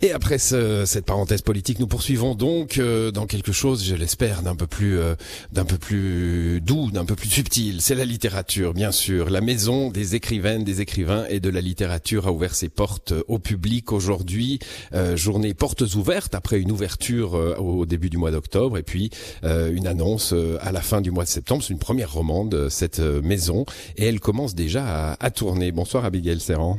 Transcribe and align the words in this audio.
Et 0.00 0.12
après 0.12 0.38
ce, 0.38 0.84
cette 0.86 1.06
parenthèse 1.06 1.42
politique, 1.42 1.80
nous 1.80 1.88
poursuivons 1.88 2.36
donc 2.36 2.78
euh, 2.78 3.10
dans 3.10 3.26
quelque 3.26 3.50
chose, 3.50 3.84
je 3.84 3.96
l'espère, 3.96 4.42
d'un 4.42 4.54
peu 4.54 4.68
plus, 4.68 4.96
euh, 4.96 5.16
d'un 5.50 5.64
peu 5.64 5.76
plus 5.76 6.60
doux, 6.60 6.92
d'un 6.92 7.04
peu 7.04 7.16
plus 7.16 7.28
subtil. 7.28 7.80
C'est 7.80 7.96
la 7.96 8.04
littérature, 8.04 8.74
bien 8.74 8.92
sûr. 8.92 9.28
La 9.28 9.40
maison 9.40 9.90
des 9.90 10.14
écrivaines, 10.14 10.62
des 10.62 10.80
écrivains 10.80 11.24
et 11.28 11.40
de 11.40 11.50
la 11.50 11.60
littérature 11.60 12.28
a 12.28 12.32
ouvert 12.32 12.54
ses 12.54 12.68
portes 12.68 13.12
au 13.26 13.40
public 13.40 13.90
aujourd'hui. 13.90 14.60
Euh, 14.94 15.16
journée 15.16 15.52
portes 15.52 15.82
ouvertes 15.96 16.36
après 16.36 16.60
une 16.60 16.70
ouverture 16.70 17.32
au 17.58 17.84
début 17.84 18.08
du 18.08 18.18
mois 18.18 18.30
d'octobre 18.30 18.78
et 18.78 18.82
puis 18.84 19.10
une 19.42 19.86
annonce 19.86 20.34
à 20.60 20.70
la 20.70 20.80
fin 20.80 21.00
du 21.00 21.10
mois 21.10 21.24
de 21.24 21.28
septembre. 21.28 21.62
C'est 21.62 21.72
une 21.72 21.78
première 21.78 22.12
romande 22.12 22.68
cette 22.68 23.00
maison 23.00 23.64
et 23.96 24.06
elle 24.06 24.20
commence 24.20 24.54
déjà 24.54 25.12
à, 25.12 25.24
à 25.24 25.30
tourner. 25.30 25.72
Bonsoir 25.72 26.04
Abigail 26.04 26.40
Serran. 26.40 26.78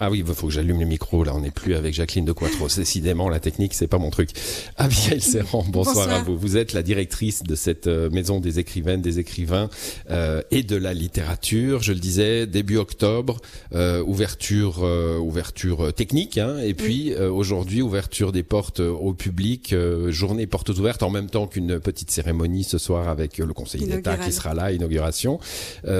Ah 0.00 0.12
oui, 0.12 0.22
il 0.24 0.32
faut 0.32 0.46
que 0.46 0.52
j'allume 0.52 0.78
le 0.78 0.86
micro. 0.86 1.24
Là, 1.24 1.34
on 1.34 1.40
n'est 1.40 1.50
plus 1.50 1.74
avec 1.74 1.92
Jacqueline 1.92 2.24
de 2.24 2.30
Quattro. 2.30 2.68
Décidément, 2.76 3.28
la 3.28 3.40
technique, 3.40 3.74
c'est 3.74 3.88
pas 3.88 3.98
mon 3.98 4.10
truc. 4.10 4.30
Abigail 4.76 5.20
Serran, 5.20 5.64
bonsoir, 5.68 6.08
à 6.08 6.22
vous. 6.22 6.38
Vous 6.38 6.56
êtes 6.56 6.72
la 6.72 6.84
directrice 6.84 7.42
de 7.42 7.56
cette 7.56 7.88
euh, 7.88 8.08
maison 8.08 8.38
des 8.38 8.60
écrivaines, 8.60 9.02
des 9.02 9.18
écrivains 9.18 9.68
euh, 10.10 10.40
et 10.52 10.62
de 10.62 10.76
la 10.76 10.94
littérature. 10.94 11.82
Je 11.82 11.92
le 11.92 11.98
disais, 11.98 12.46
début 12.46 12.76
octobre, 12.76 13.38
euh, 13.74 14.00
ouverture, 14.04 14.84
euh, 14.84 15.18
ouverture 15.18 15.92
technique, 15.92 16.38
hein, 16.38 16.58
et 16.62 16.74
puis 16.74 17.12
aujourd'hui 17.16 17.82
ouverture 17.82 18.30
des 18.30 18.44
portes 18.44 18.80
au 18.80 19.14
public, 19.14 19.74
journée 20.08 20.46
portes 20.46 20.68
ouvertes 20.68 21.02
en 21.02 21.10
même 21.10 21.28
temps 21.28 21.46
qu'une 21.46 21.80
petite 21.80 22.10
cérémonie 22.10 22.62
ce 22.62 22.78
soir 22.78 23.08
avec 23.08 23.38
le 23.38 23.52
Conseil 23.52 23.84
d'État 23.84 24.16
qui 24.16 24.30
sera 24.30 24.54
là, 24.54 24.70
inauguration. 24.70 25.40
Il 25.84 25.90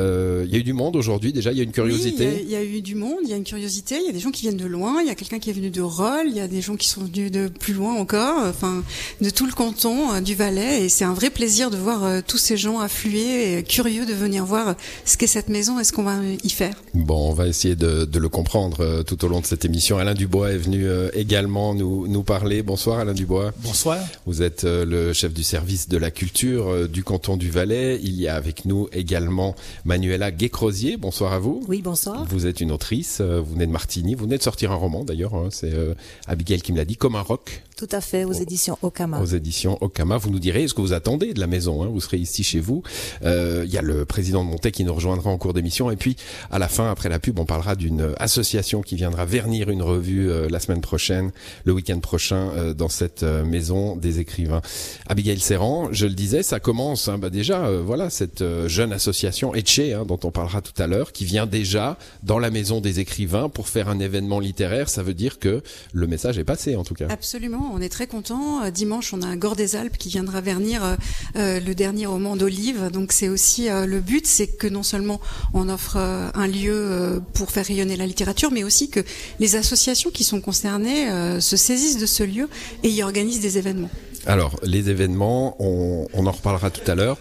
y 0.48 0.54
a 0.54 0.58
eu 0.58 0.62
du 0.62 0.72
monde 0.72 0.94
aujourd'hui. 0.94 1.32
Déjà, 1.32 1.50
il 1.50 1.58
y 1.58 1.60
a 1.60 1.64
une 1.64 1.72
curiosité. 1.72 2.42
Il 2.42 2.48
y, 2.48 2.52
y, 2.52 2.56
a 2.56 2.62
eu 2.62 2.80
du 2.80 2.94
monde, 2.94 3.18
il 3.24 3.30
y 3.30 3.32
a 3.32 3.36
une 3.36 3.44
curiosité 3.44 3.87
il 3.96 4.06
y 4.06 4.10
a 4.10 4.12
des 4.12 4.20
gens 4.20 4.30
qui 4.30 4.42
viennent 4.42 4.56
de 4.56 4.66
loin, 4.66 5.00
il 5.00 5.08
y 5.08 5.10
a 5.10 5.14
quelqu'un 5.14 5.38
qui 5.38 5.48
est 5.50 5.52
venu 5.52 5.70
de 5.70 5.80
Rolles, 5.80 6.26
il 6.28 6.36
y 6.36 6.40
a 6.40 6.48
des 6.48 6.60
gens 6.60 6.76
qui 6.76 6.88
sont 6.88 7.02
venus 7.02 7.30
de 7.30 7.48
plus 7.48 7.72
loin 7.72 7.94
encore, 7.94 8.42
enfin 8.46 8.82
de 9.20 9.30
tout 9.30 9.46
le 9.46 9.52
canton 9.52 10.12
euh, 10.12 10.20
du 10.20 10.34
Valais 10.34 10.84
et 10.84 10.88
c'est 10.88 11.04
un 11.04 11.14
vrai 11.14 11.30
plaisir 11.30 11.70
de 11.70 11.76
voir 11.76 12.04
euh, 12.04 12.20
tous 12.26 12.36
ces 12.36 12.56
gens 12.56 12.80
afflués 12.80 13.58
et 13.58 13.62
curieux 13.62 14.04
de 14.04 14.12
venir 14.12 14.44
voir 14.44 14.74
ce 15.04 15.16
qu'est 15.16 15.26
cette 15.26 15.48
maison 15.48 15.80
et 15.80 15.84
ce 15.84 15.92
qu'on 15.92 16.02
va 16.02 16.16
y 16.42 16.50
faire. 16.50 16.74
Bon, 16.94 17.30
on 17.30 17.32
va 17.32 17.46
essayer 17.46 17.76
de, 17.76 18.04
de, 18.04 18.18
le 18.18 18.28
comprendre 18.28 18.80
euh, 18.80 19.02
tout 19.02 19.24
au 19.24 19.28
long 19.28 19.40
de 19.40 19.46
cette 19.46 19.64
émission. 19.64 19.98
Alain 19.98 20.14
Dubois 20.14 20.52
est 20.52 20.58
venu 20.58 20.86
également 21.14 21.74
nous, 21.74 22.06
nous 22.08 22.22
parler. 22.22 22.62
Bonsoir 22.62 22.98
Alain 22.98 23.14
Dubois. 23.14 23.52
Bonsoir. 23.58 23.98
Vous 24.26 24.42
êtes 24.42 24.64
le 24.64 25.12
chef 25.12 25.32
du 25.32 25.42
service 25.42 25.88
de 25.88 25.96
la 25.96 26.10
culture 26.10 26.88
du 26.88 27.02
canton 27.02 27.36
du 27.36 27.50
Valais. 27.50 27.98
Il 28.02 28.20
y 28.20 28.28
a 28.28 28.34
avec 28.34 28.64
nous 28.64 28.88
également 28.92 29.54
Manuela 29.84 30.30
Guécrosier. 30.30 30.96
Bonsoir 30.96 31.32
à 31.32 31.38
vous. 31.38 31.62
Oui, 31.68 31.80
bonsoir. 31.82 32.26
Vous 32.28 32.46
êtes 32.46 32.60
une 32.60 32.72
autrice, 32.72 33.20
vous 33.20 33.52
venez 33.52 33.66
de 33.66 33.72
Martigny. 33.78 34.16
Vous 34.16 34.24
venez 34.24 34.38
de 34.38 34.42
sortir 34.42 34.72
un 34.72 34.74
roman 34.74 35.04
d'ailleurs, 35.04 35.36
hein, 35.36 35.50
c'est 35.52 35.72
euh, 35.72 35.94
Abigail 36.26 36.60
qui 36.60 36.72
me 36.72 36.78
l'a 36.78 36.84
dit, 36.84 36.96
comme 36.96 37.14
un 37.14 37.20
rock. 37.20 37.62
Tout 37.76 37.86
à 37.92 38.00
fait, 38.00 38.24
aux 38.24 38.32
éditions 38.32 38.76
Okama. 38.82 39.20
Aux 39.20 39.26
éditions 39.26 39.78
Okama. 39.80 40.16
Vous 40.16 40.30
nous 40.30 40.40
direz 40.40 40.66
ce 40.66 40.74
que 40.74 40.80
vous 40.80 40.92
attendez 40.92 41.32
de 41.32 41.38
la 41.38 41.46
maison. 41.46 41.84
Hein, 41.84 41.86
vous 41.92 42.00
serez 42.00 42.16
ici 42.16 42.42
chez 42.42 42.58
vous. 42.58 42.82
Euh, 43.22 43.62
il 43.64 43.72
y 43.72 43.78
a 43.78 43.82
le 43.82 44.04
président 44.04 44.44
de 44.44 44.50
Montaigne 44.50 44.72
qui 44.72 44.82
nous 44.82 44.92
rejoindra 44.92 45.30
en 45.30 45.38
cours 45.38 45.54
d'émission. 45.54 45.92
Et 45.92 45.96
puis, 45.96 46.16
à 46.50 46.58
la 46.58 46.66
fin, 46.66 46.90
après 46.90 47.08
la 47.08 47.20
pub, 47.20 47.38
on 47.38 47.44
parlera 47.44 47.76
d'une 47.76 48.14
association 48.18 48.82
qui 48.82 48.96
viendra 48.96 49.24
vernir 49.26 49.70
une 49.70 49.82
revue 49.82 50.28
euh, 50.28 50.48
la 50.50 50.58
semaine 50.58 50.80
prochaine, 50.80 51.30
le 51.64 51.72
week-end 51.72 52.00
prochain, 52.00 52.72
dans 52.76 52.88
cette 52.88 53.22
maison 53.22 53.94
des 53.94 54.18
écrivains. 54.18 54.60
Abigail 55.06 55.38
Serran, 55.38 55.90
je 55.92 56.06
le 56.06 56.14
disais, 56.14 56.42
ça 56.42 56.58
commence 56.58 57.06
hein, 57.06 57.18
bah 57.18 57.30
déjà, 57.30 57.70
voilà, 57.70 58.10
cette 58.10 58.42
jeune 58.66 58.92
association 58.92 59.54
Etche, 59.54 59.78
hein, 59.78 60.04
dont 60.04 60.18
on 60.24 60.32
parlera 60.32 60.62
tout 60.62 60.82
à 60.82 60.88
l'heure, 60.88 61.12
qui 61.12 61.24
vient 61.24 61.46
déjà 61.46 61.96
dans 62.24 62.40
la 62.40 62.50
maison 62.50 62.80
des 62.80 62.98
écrivains 62.98 63.48
pour 63.48 63.67
faire 63.68 63.88
un 63.88 63.98
événement 63.98 64.40
littéraire. 64.40 64.88
Ça 64.88 65.02
veut 65.02 65.14
dire 65.14 65.38
que 65.38 65.62
le 65.92 66.06
message 66.06 66.38
est 66.38 66.44
passé, 66.44 66.76
en 66.76 66.84
tout 66.84 66.94
cas. 66.94 67.06
Absolument 67.08 67.58
on 67.72 67.80
est 67.80 67.88
très 67.88 68.06
content. 68.06 68.62
Euh, 68.64 68.70
dimanche, 68.70 69.12
on 69.12 69.22
a 69.22 69.26
un 69.26 69.36
Gore 69.36 69.56
des 69.56 69.76
Alpes 69.76 69.96
qui 69.96 70.08
viendra 70.08 70.40
vernir 70.40 70.84
euh, 70.84 70.96
euh, 71.36 71.60
le 71.60 71.74
dernier 71.74 72.06
roman 72.06 72.36
d'Olive. 72.36 72.90
Donc 72.92 73.12
c'est 73.12 73.28
aussi 73.28 73.68
le 73.68 74.00
but, 74.00 74.26
c'est 74.26 74.46
que 74.46 74.66
non 74.66 74.82
seulement 74.82 75.20
on 75.54 75.68
offre 75.68 75.96
un 75.96 76.46
lieu 76.46 77.20
pour 77.34 77.50
faire 77.50 77.66
rayonner 77.66 77.96
la 77.96 78.06
littérature, 78.06 78.50
mais 78.50 78.64
aussi 78.64 78.88
que 78.88 79.00
les 79.38 79.56
associations 79.56 80.10
qui 80.10 80.24
sont 80.24 80.40
concernées 80.40 81.08
se 81.40 81.56
saisissent 81.56 81.98
de 81.98 82.06
ce 82.06 82.22
lieu 82.22 82.48
et 82.82 82.90
y 82.90 83.02
organisent 83.02 83.40
des 83.40 83.58
événements. 83.58 83.90
Alors, 84.26 84.58
les 84.62 84.90
événements, 84.90 85.56
on, 85.58 86.06
on 86.12 86.26
en 86.26 86.32
reparlera 86.32 86.70
tout 86.70 86.88
à 86.90 86.94
l'heure 86.94 87.18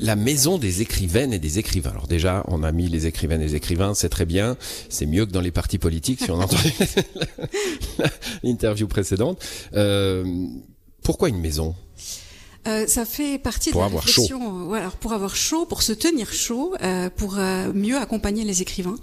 la 0.00 0.16
maison 0.16 0.58
des 0.58 0.82
écrivaines 0.82 1.32
et 1.32 1.38
des 1.38 1.58
écrivains. 1.58 1.90
Alors 1.90 2.08
déjà, 2.08 2.42
on 2.48 2.62
a 2.62 2.72
mis 2.72 2.88
les 2.88 3.06
écrivaines 3.06 3.42
et 3.42 3.46
les 3.46 3.54
écrivains, 3.54 3.94
c'est 3.94 4.08
très 4.08 4.24
bien. 4.26 4.56
C'est 4.88 5.06
mieux 5.06 5.26
que 5.26 5.30
dans 5.30 5.40
les 5.40 5.50
partis 5.50 5.78
politiques, 5.78 6.20
si 6.20 6.30
on 6.30 6.40
entend 6.40 6.56
l'interview 8.42 8.88
précédente. 8.88 9.42
Euh, 9.74 10.24
pourquoi 11.02 11.28
une 11.28 11.40
maison? 11.40 11.74
Euh, 12.68 12.86
ça 12.86 13.06
fait 13.06 13.38
partie 13.38 13.70
pour 13.70 13.80
de 13.80 13.84
la 13.84 13.86
avoir 13.86 14.04
réflexion. 14.04 14.38
Chaud. 14.38 14.74
Alors 14.74 14.96
pour 14.96 15.12
avoir 15.14 15.34
chaud, 15.34 15.64
pour 15.64 15.82
se 15.82 15.92
tenir 15.92 16.32
chaud, 16.32 16.74
euh, 16.82 17.08
pour 17.08 17.36
euh, 17.38 17.72
mieux 17.72 17.96
accompagner 17.96 18.44
les 18.44 18.60
écrivains 18.60 18.96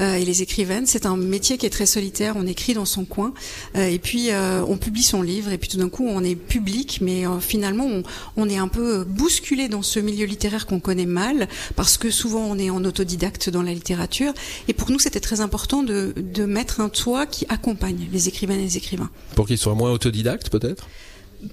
euh, 0.00 0.16
et 0.16 0.24
les 0.24 0.42
écrivaines. 0.42 0.86
C'est 0.86 1.06
un 1.06 1.16
métier 1.16 1.56
qui 1.56 1.66
est 1.66 1.70
très 1.70 1.86
solitaire. 1.86 2.34
On 2.36 2.46
écrit 2.46 2.74
dans 2.74 2.84
son 2.84 3.04
coin 3.04 3.32
euh, 3.76 3.86
et 3.86 3.98
puis 3.98 4.30
on 4.34 4.76
publie 4.76 5.02
son 5.02 5.22
livre 5.22 5.52
et 5.52 5.58
puis 5.58 5.68
tout 5.68 5.76
d'un 5.76 5.88
coup 5.88 6.06
on 6.06 6.24
est 6.24 6.34
public, 6.34 6.98
mais 7.00 7.24
finalement 7.40 7.86
on, 7.86 8.02
on, 8.36 8.48
est 8.48 8.56
un 8.56 8.68
peu 8.68 9.04
bousculé 9.04 9.68
dans 9.68 9.82
ce 9.82 10.00
milieu 10.00 10.26
littéraire 10.26 10.66
qu'on 10.66 10.80
connaît 10.80 11.06
mal 11.06 11.48
parce 11.76 11.96
que 11.96 12.10
souvent 12.10 12.44
on 12.44 12.58
est 12.58 12.70
en 12.70 12.84
autodidacte 12.84 13.48
dans 13.50 13.62
la 13.62 13.72
littérature. 13.72 14.32
Et 14.68 14.72
pour 14.72 14.90
nous 14.90 14.98
c'était 14.98 15.20
très 15.20 15.40
important 15.40 15.82
de, 15.82 16.14
de 16.16 16.44
mettre 16.44 16.80
un 16.80 16.88
toit 16.88 17.26
qui 17.26 17.46
accompagne 17.48 18.08
les 18.12 18.28
écrivaines 18.28 18.60
et 18.60 18.64
les 18.64 18.76
écrivains. 18.76 19.10
Pour 19.36 19.46
qu'ils 19.46 19.58
soient 19.58 19.74
moins 19.74 19.92
autodidactes 19.92 20.50
peut-être? 20.50 20.86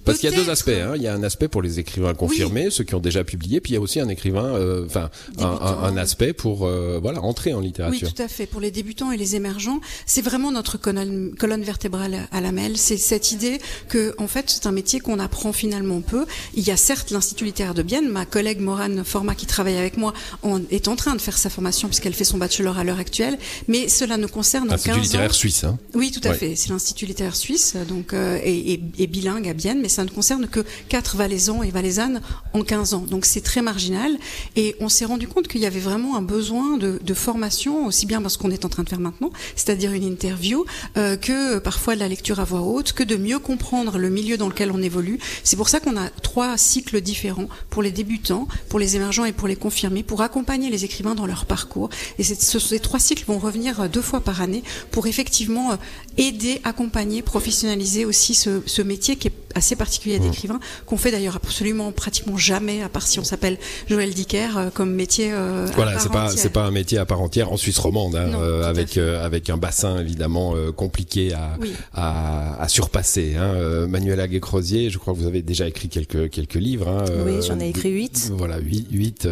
Parce 0.05 0.19
qu'il 0.19 0.29
y 0.29 0.33
a 0.33 0.35
deux 0.35 0.49
aspects. 0.49 0.69
Hein. 0.69 0.93
Il 0.95 1.01
y 1.01 1.07
a 1.07 1.13
un 1.13 1.23
aspect 1.23 1.47
pour 1.47 1.61
les 1.61 1.79
écrivains 1.79 2.13
confirmés, 2.13 2.65
oui. 2.65 2.71
ceux 2.71 2.83
qui 2.83 2.95
ont 2.95 2.99
déjà 2.99 3.23
publié, 3.23 3.61
puis 3.61 3.71
il 3.71 3.75
y 3.75 3.77
a 3.77 3.81
aussi 3.81 3.99
un 3.99 4.09
écrivain, 4.09 4.55
euh, 4.55 4.85
enfin 4.85 5.09
un, 5.39 5.45
un, 5.45 5.83
un, 5.83 5.97
aspect 5.97 6.33
pour 6.33 6.65
euh, 6.65 6.99
voilà 7.01 7.21
entrer 7.21 7.53
en 7.53 7.59
littérature. 7.59 8.07
Oui, 8.07 8.13
tout 8.13 8.21
à 8.21 8.27
fait. 8.27 8.45
Pour 8.45 8.61
les 8.61 8.71
débutants 8.71 9.11
et 9.11 9.17
les 9.17 9.35
émergents, 9.35 9.79
c'est 10.05 10.21
vraiment 10.21 10.51
notre 10.51 10.77
colonne, 10.77 11.33
colonne 11.37 11.63
vertébrale 11.63 12.27
à 12.31 12.41
la 12.41 12.51
MEL. 12.51 12.77
C'est 12.77 12.97
cette 12.97 13.31
idée 13.31 13.59
que 13.89 14.13
en 14.17 14.27
fait 14.27 14.49
c'est 14.49 14.65
un 14.65 14.71
métier 14.71 14.99
qu'on 14.99 15.19
apprend 15.19 15.53
finalement 15.53 16.01
peu. 16.01 16.25
Il 16.55 16.63
y 16.63 16.71
a 16.71 16.77
certes 16.77 17.11
l'Institut 17.11 17.45
littéraire 17.45 17.73
de 17.73 17.83
Bienne. 17.83 18.09
Ma 18.09 18.25
collègue 18.25 18.59
Morane 18.59 19.03
Format 19.03 19.35
qui 19.35 19.45
travaille 19.45 19.77
avec 19.77 19.97
moi 19.97 20.13
en, 20.43 20.61
est 20.71 20.87
en 20.87 20.95
train 20.95 21.15
de 21.15 21.21
faire 21.21 21.37
sa 21.37 21.49
formation 21.49 21.87
puisqu'elle 21.87 22.13
fait 22.13 22.23
son 22.23 22.37
bachelor 22.37 22.77
à 22.77 22.83
l'heure 22.83 22.99
actuelle. 22.99 23.37
Mais 23.67 23.87
cela 23.87 24.17
ne 24.17 24.27
concerne 24.27 24.69
L'Institut 24.69 24.99
littéraire 24.99 25.33
suisse. 25.33 25.63
Hein 25.63 25.77
oui, 25.93 26.11
tout 26.11 26.21
à 26.27 26.31
ouais. 26.31 26.37
fait. 26.37 26.55
C'est 26.55 26.69
l'Institut 26.69 27.05
littéraire 27.05 27.35
suisse, 27.35 27.75
donc 27.87 28.13
euh, 28.13 28.39
et, 28.43 28.73
et, 28.73 28.81
et 28.99 29.07
bilingue 29.07 29.47
à 29.47 29.53
Bienne 29.53 29.80
mais 29.81 29.89
ça 29.89 30.03
ne 30.03 30.09
concerne 30.09 30.47
que 30.47 30.63
4 30.89 31.15
valaisans 31.17 31.63
et 31.63 31.71
valaisannes 31.71 32.21
en 32.53 32.63
15 32.63 32.93
ans. 32.93 33.05
Donc 33.09 33.25
c'est 33.25 33.41
très 33.41 33.61
marginal. 33.61 34.17
Et 34.55 34.75
on 34.79 34.89
s'est 34.89 35.05
rendu 35.05 35.27
compte 35.27 35.47
qu'il 35.47 35.61
y 35.61 35.65
avait 35.65 35.79
vraiment 35.79 36.15
un 36.15 36.21
besoin 36.21 36.77
de, 36.77 37.13
formation, 37.13 37.87
aussi 37.87 38.05
bien 38.05 38.21
parce 38.21 38.37
qu'on 38.37 38.51
est 38.51 38.63
en 38.63 38.69
train 38.69 38.83
de 38.83 38.89
faire 38.89 39.01
maintenant, 39.01 39.31
c'est-à-dire 39.57 39.91
une 39.91 40.03
interview, 40.03 40.65
euh, 40.97 41.17
que 41.17 41.59
parfois 41.59 41.95
de 41.95 41.99
la 41.99 42.07
lecture 42.07 42.39
à 42.39 42.45
voix 42.45 42.61
haute, 42.61 42.93
que 42.93 43.03
de 43.03 43.17
mieux 43.17 43.37
comprendre 43.37 43.97
le 43.97 44.09
milieu 44.09 44.37
dans 44.37 44.47
lequel 44.47 44.71
on 44.71 44.81
évolue. 44.81 45.19
C'est 45.43 45.57
pour 45.57 45.67
ça 45.67 45.81
qu'on 45.81 45.97
a 45.97 46.09
trois 46.09 46.57
cycles 46.57 47.01
différents 47.01 47.49
pour 47.69 47.83
les 47.83 47.91
débutants, 47.91 48.47
pour 48.69 48.79
les 48.79 48.95
émergents 48.95 49.25
et 49.25 49.33
pour 49.33 49.49
les 49.49 49.57
confirmés, 49.57 50.03
pour 50.03 50.21
accompagner 50.21 50.69
les 50.69 50.85
écrivains 50.85 51.15
dans 51.15 51.25
leur 51.25 51.45
parcours. 51.45 51.89
Et 52.17 52.23
ce, 52.23 52.59
ces 52.59 52.79
trois 52.79 52.99
cycles 52.99 53.25
vont 53.27 53.39
revenir 53.39 53.89
deux 53.89 54.01
fois 54.01 54.21
par 54.21 54.41
année 54.41 54.63
pour 54.89 55.07
effectivement 55.07 55.77
aider, 56.17 56.61
accompagner, 56.63 57.21
professionnaliser 57.21 58.05
aussi 58.05 58.33
ce 58.33 58.81
métier 58.81 59.17
qui 59.17 59.27
est 59.27 59.40
assez 59.55 59.75
particulier 59.75 60.19
d'écrivain, 60.19 60.59
qu'on 60.85 60.97
fait 60.97 61.11
d'ailleurs 61.11 61.35
absolument 61.35 61.91
pratiquement 61.91 62.37
jamais, 62.37 62.81
à 62.81 62.89
part 62.89 63.05
si 63.05 63.19
on 63.19 63.23
s'appelle 63.23 63.57
Joël 63.87 64.13
Dicker, 64.13 64.57
euh, 64.57 64.69
comme 64.73 64.93
métier. 64.93 65.31
Euh, 65.31 65.67
voilà, 65.75 65.99
c'est 65.99 66.11
pas 66.11 66.29
c'est 66.29 66.49
pas 66.49 66.63
un 66.63 66.71
métier 66.71 66.97
à 66.97 67.05
part 67.05 67.21
entière 67.21 67.51
en 67.51 67.57
Suisse 67.57 67.77
romande, 67.77 68.15
hein, 68.15 68.27
non, 68.27 68.41
euh, 68.41 68.63
avec 68.63 68.97
avec 68.97 69.49
un 69.49 69.57
bassin 69.57 69.99
évidemment 69.99 70.55
compliqué 70.75 71.33
à, 71.33 71.57
oui. 71.61 71.73
à, 71.93 72.61
à 72.61 72.67
surpasser. 72.67 73.35
Hein. 73.37 73.87
Manuela 73.87 74.27
Guécrosier, 74.27 74.89
je 74.89 74.97
crois 74.97 75.13
que 75.13 75.19
vous 75.19 75.27
avez 75.27 75.41
déjà 75.41 75.67
écrit 75.67 75.89
quelques 75.89 76.29
quelques 76.29 76.55
livres. 76.55 76.87
Hein, 76.87 77.05
oui, 77.25 77.33
j'en 77.45 77.59
ai 77.59 77.69
écrit 77.69 77.89
huit. 77.89 78.31
Voilà, 78.33 78.57
huit 78.59 78.87
huit 78.91 79.27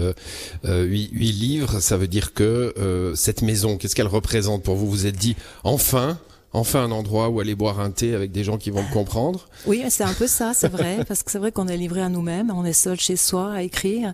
huit 0.63 1.10
huit 1.12 1.31
livres. 1.31 1.80
Ça 1.80 1.98
veut 1.98 2.07
dire 2.07 2.33
que 2.33 2.74
cette 3.15 3.42
maison, 3.42 3.77
qu'est-ce 3.77 3.95
qu'elle 3.95 4.07
représente 4.07 4.62
pour 4.63 4.75
vous 4.75 4.88
Vous? 4.88 5.00
Vous 5.00 5.06
êtes 5.06 5.15
dit 5.15 5.38
enfin 5.63 6.18
enfin 6.54 6.84
un 6.84 6.92
endroit 6.92 7.30
où 7.30 7.40
aller 7.40 7.56
boire 7.56 7.80
un 7.80 7.92
thé 7.92 8.16
avec 8.16 8.31
des 8.31 8.44
gens 8.44 8.57
qui 8.57 8.72
vont 8.72 8.84
me 8.84 8.94
comprendre. 8.94 9.48
Oui, 9.66 9.84
c'est 9.90 10.04
un 10.04 10.13
peu 10.13 10.28
ça, 10.28 10.54
c'est 10.54 10.69
vrai, 10.69 11.04
parce 11.07 11.24
que 11.24 11.31
c'est 11.31 11.40
vrai 11.40 11.51
qu'on 11.51 11.68
est 11.68 11.78
livré 11.78 12.01
à 12.01 12.10
nous-mêmes, 12.10 12.51
on 12.51 12.66
est 12.66 12.74
seul 12.74 13.00
chez 13.00 13.16
soi 13.16 13.51
à 13.54 13.62
écrire. 13.62 14.13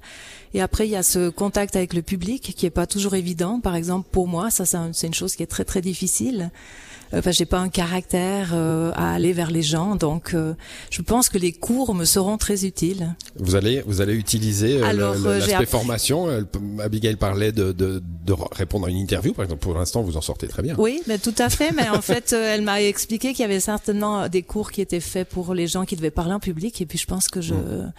Et 0.54 0.62
après, 0.62 0.88
il 0.88 0.92
y 0.92 0.96
a 0.96 1.04
ce 1.04 1.30
contact 1.30 1.76
avec 1.76 1.94
le 1.94 2.02
public 2.02 2.54
qui 2.56 2.66
est 2.66 2.72
pas 2.72 2.88
toujours 2.88 3.16
évident. 3.16 3.60
Par 3.60 3.76
exemple, 3.76 4.08
pour 4.12 4.28
moi, 4.28 4.50
ça 4.50 4.66
c'est 4.66 5.08
une 5.08 5.14
chose 5.14 5.36
qui 5.36 5.44
est 5.44 5.48
très 5.48 5.66
très 5.66 5.82
difficile. 5.82 6.52
Enfin, 7.16 7.32
j'ai 7.32 7.46
pas 7.46 7.60
un 7.60 7.70
caractère 7.70 8.54
à 8.54 9.14
aller 9.14 9.34
vers 9.34 9.52
les 9.52 9.62
gens, 9.62 9.96
donc 9.96 10.36
je 10.90 11.02
pense 11.02 11.30
que 11.30 11.38
les 11.38 11.52
cours 11.52 11.94
me 11.94 12.06
seront 12.06 12.38
très 12.38 12.66
utiles. 12.66 13.16
Vous 13.38 13.56
allez, 13.56 13.84
vous 13.86 14.02
allez 14.02 14.14
utiliser 14.14 14.80
l'aspect 14.80 15.66
formation. 15.66 16.28
Abigail 16.80 17.16
parlait 17.16 17.52
de, 17.52 17.72
de, 17.72 18.02
de, 18.26 18.34
répondre 18.52 18.88
à 18.88 18.90
une 18.90 18.98
interview, 18.98 19.34
par 19.34 19.44
exemple. 19.44 19.62
Pour 19.62 19.76
l'instant, 19.76 20.02
vous 20.02 20.18
en 20.18 20.22
sortez 20.22 20.48
très 20.48 20.62
bien. 20.62 20.76
Oui, 20.78 21.02
mais 21.08 21.18
tout 21.18 21.36
à 21.38 21.50
fait. 21.50 21.72
mais 21.72 21.90
en 21.90 22.02
fait, 22.02 22.34
elle 22.34 22.62
m'a 22.62 22.82
expliqué 22.82 23.34
qu'il 23.34 23.42
y 23.42 23.46
avait 23.46 23.60
certainement 23.60 24.28
des 24.30 24.44
cours 24.44 24.72
qui 24.72 24.82
étaient 24.82 25.00
faits 25.00 25.28
pour 25.30 25.54
les 25.54 25.68
gens 25.68 25.86
qui 25.86 25.96
devaient 25.96 26.12
parler 26.12 26.34
en 26.34 26.40
public, 26.40 26.82
et 26.82 26.86
puis 26.86 26.98
je 26.98 27.06
pense 27.06 27.28
que 27.28 27.42
je, 27.42 27.54
mm. 27.54 27.94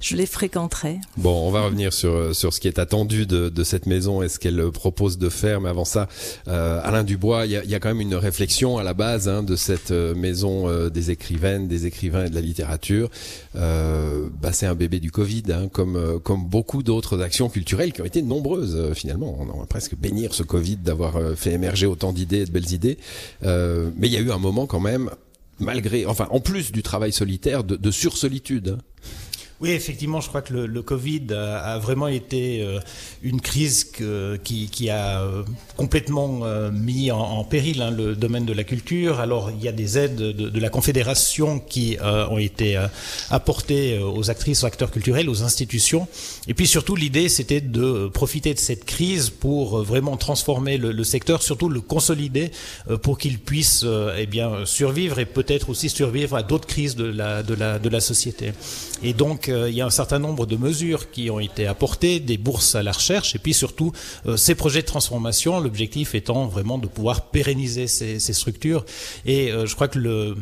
je 0.00 0.16
les 0.16 0.26
fréquenterai. 0.26 0.98
Bon, 1.16 1.46
on 1.46 1.50
va 1.50 1.64
revenir 1.64 1.92
sur 1.92 2.34
sur 2.34 2.52
ce 2.52 2.60
qui 2.60 2.68
est 2.68 2.78
attendu 2.78 3.26
de, 3.26 3.48
de 3.48 3.64
cette 3.64 3.86
maison 3.86 4.22
et 4.22 4.28
ce 4.28 4.38
qu'elle 4.38 4.70
propose 4.70 5.18
de 5.18 5.28
faire. 5.28 5.60
Mais 5.60 5.68
avant 5.68 5.84
ça, 5.84 6.08
euh, 6.48 6.80
Alain 6.82 7.04
Dubois, 7.04 7.46
il 7.46 7.52
y 7.52 7.56
a, 7.56 7.64
y 7.64 7.74
a, 7.74 7.80
quand 7.80 7.88
même 7.88 8.00
une 8.00 8.14
réflexion 8.14 8.61
à 8.62 8.82
la 8.82 8.94
base 8.94 9.28
hein, 9.28 9.42
de 9.42 9.56
cette 9.56 9.90
euh, 9.90 10.14
maison 10.14 10.68
euh, 10.68 10.88
des 10.88 11.10
écrivaines, 11.10 11.66
des 11.66 11.86
écrivains 11.86 12.26
et 12.26 12.30
de 12.30 12.34
la 12.34 12.40
littérature. 12.40 13.10
Euh, 13.56 14.28
bah, 14.40 14.52
c'est 14.52 14.66
un 14.66 14.74
bébé 14.74 15.00
du 15.00 15.10
Covid, 15.10 15.42
hein, 15.50 15.68
comme 15.68 16.44
beaucoup 16.46 16.82
d'autres 16.82 17.20
actions 17.20 17.48
culturelles 17.48 17.92
qui 17.92 18.02
ont 18.02 18.04
été 18.04 18.22
nombreuses 18.22 18.92
finalement. 18.94 19.36
On 19.40 19.58
va 19.58 19.66
presque 19.66 19.96
bénir 19.96 20.32
ce 20.34 20.42
Covid 20.42 20.76
d'avoir 20.76 21.14
fait 21.36 21.52
émerger 21.52 21.86
autant 21.86 22.12
d'idées 22.12 22.42
et 22.42 22.44
de 22.44 22.50
belles 22.50 22.72
idées. 22.72 22.98
mais 23.42 24.06
il 24.08 24.12
y 24.12 24.16
a 24.16 24.20
eu 24.20 24.30
un 24.30 24.38
moment 24.38 24.66
quand 24.66 24.80
même 24.80 25.10
malgré, 25.58 26.06
enfin, 26.06 26.28
en 26.30 26.40
plus 26.40 26.72
du 26.72 26.82
travail 26.82 27.12
solitaire, 27.12 27.64
de, 27.64 27.76
de 27.76 27.90
sursolitude. 27.90 28.76
Hein. 28.76 28.82
Oui, 29.62 29.70
effectivement, 29.70 30.20
je 30.20 30.26
crois 30.26 30.42
que 30.42 30.52
le, 30.52 30.66
le 30.66 30.82
Covid 30.82 31.28
a, 31.32 31.78
vraiment 31.78 32.08
été 32.08 32.62
euh, 32.62 32.80
une 33.22 33.40
crise 33.40 33.92
qui, 34.42 34.68
qui, 34.68 34.90
a 34.90 35.20
euh, 35.20 35.44
complètement 35.76 36.40
euh, 36.42 36.72
mis 36.72 37.12
en, 37.12 37.44
péril 37.44 37.80
hein, 37.80 37.92
le 37.92 38.16
domaine 38.16 38.44
de 38.44 38.52
la 38.52 38.64
culture. 38.64 39.20
Alors, 39.20 39.52
il 39.52 39.62
y 39.62 39.68
a 39.68 39.72
des 39.72 39.98
aides 39.98 40.16
de, 40.16 40.32
de 40.32 40.60
la 40.60 40.68
Confédération 40.68 41.60
qui 41.60 41.96
ont 42.02 42.38
été 42.38 42.76
apportées 43.30 44.00
aux 44.00 44.30
actrices, 44.30 44.64
aux 44.64 44.66
acteurs 44.66 44.90
culturels, 44.90 45.28
aux 45.28 45.44
institutions. 45.44 46.08
Et 46.48 46.54
puis 46.54 46.66
surtout, 46.66 46.96
l'idée, 46.96 47.28
c'était 47.28 47.60
de 47.60 48.08
profiter 48.08 48.54
de 48.54 48.58
cette 48.58 48.84
crise 48.84 49.30
pour 49.30 49.84
vraiment 49.84 50.16
transformer 50.16 50.76
le, 50.76 50.90
le 50.90 51.04
secteur, 51.04 51.40
surtout 51.42 51.68
le 51.68 51.80
consolider 51.80 52.50
pour 53.02 53.16
qu'il 53.18 53.38
puisse 53.38 53.84
eh 54.16 54.26
bien, 54.26 54.64
survivre 54.64 55.20
et 55.20 55.26
peut-être 55.26 55.70
aussi 55.70 55.88
survivre 55.88 56.36
à 56.36 56.42
d'autres 56.42 56.66
crises 56.66 56.96
de 56.96 57.04
la, 57.04 57.44
de, 57.44 57.54
la, 57.54 57.78
de 57.78 57.88
la 57.88 58.00
société. 58.00 58.52
Et 59.02 59.12
donc, 59.12 59.48
il 59.48 59.74
y 59.74 59.80
a 59.80 59.86
un 59.86 59.90
certain 59.90 60.18
nombre 60.18 60.46
de 60.46 60.56
mesures 60.56 61.10
qui 61.10 61.30
ont 61.30 61.40
été 61.40 61.66
apportées, 61.66 62.20
des 62.20 62.38
bourses 62.38 62.74
à 62.74 62.82
la 62.82 62.92
recherche, 62.92 63.34
et 63.34 63.38
puis 63.38 63.54
surtout 63.54 63.92
euh, 64.26 64.36
ces 64.36 64.54
projets 64.54 64.82
de 64.82 64.86
transformation, 64.86 65.60
l'objectif 65.60 66.14
étant 66.14 66.46
vraiment 66.46 66.78
de 66.78 66.86
pouvoir 66.86 67.26
pérenniser 67.26 67.86
ces, 67.86 68.18
ces 68.18 68.32
structures. 68.32 68.84
Et 69.26 69.50
euh, 69.50 69.66
je 69.66 69.74
crois 69.74 69.88
que 69.88 69.98
le 69.98 70.36